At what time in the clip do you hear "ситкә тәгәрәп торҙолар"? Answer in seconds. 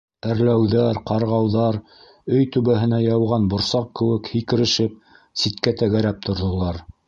5.45-6.87